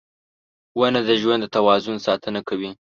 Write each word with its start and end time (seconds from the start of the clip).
•ونه 0.79 1.01
د 1.09 1.11
ژوند 1.21 1.41
د 1.43 1.51
توازن 1.55 1.95
ساتنه 2.07 2.39
کوي. 2.47 2.69